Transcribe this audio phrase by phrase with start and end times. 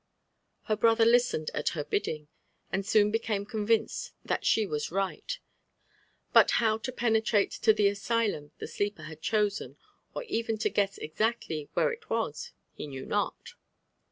[0.63, 2.27] Her brother listened at her biddings
[2.71, 5.37] and soon became convinced that she was right;
[6.33, 9.77] but bow to penetrate to the asylum the sleeper had chosen,
[10.15, 13.53] or even to guess exactly where ii was, he knew not.